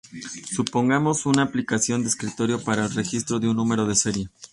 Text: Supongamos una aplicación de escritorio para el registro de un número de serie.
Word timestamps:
Supongamos 0.51 1.27
una 1.27 1.43
aplicación 1.43 2.01
de 2.01 2.07
escritorio 2.09 2.63
para 2.63 2.85
el 2.85 2.91
registro 2.95 3.39
de 3.39 3.47
un 3.47 3.55
número 3.55 3.85
de 3.85 3.93
serie. 3.95 4.29